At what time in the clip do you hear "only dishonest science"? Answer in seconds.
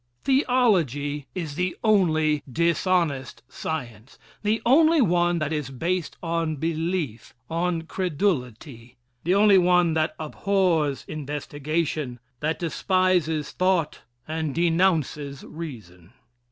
1.83-4.17